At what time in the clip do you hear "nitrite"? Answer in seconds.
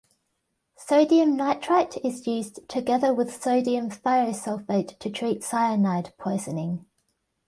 1.37-2.03